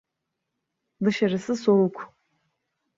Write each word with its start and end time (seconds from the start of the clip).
Dışarısı 1.03 1.55
soğuk. 1.55 2.13